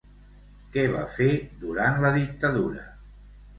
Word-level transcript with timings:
Què 0.75 0.85
va 0.95 1.03
fer 1.17 1.29
durant 1.67 2.01
la 2.07 2.13
dictadura? 2.19 2.91